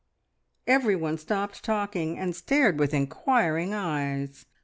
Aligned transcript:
Everyone 0.65 1.15
stopped 1.19 1.63
talking 1.63 2.17
and 2.17 2.35
stared 2.35 2.79
with 2.79 2.91
inquiring 2.91 3.71
eyes. 3.71 4.47